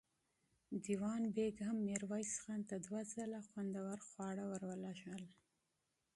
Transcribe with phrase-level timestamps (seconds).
[0.83, 5.23] دېوان بېګ هم ميرويس خان ته دوه ځله خوندور خواړه ور لېږل.